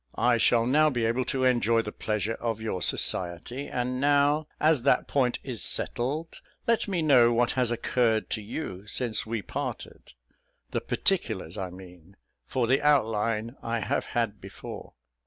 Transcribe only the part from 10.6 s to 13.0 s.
the particulars I mean, for the